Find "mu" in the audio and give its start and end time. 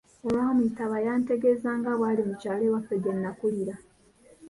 2.29-2.35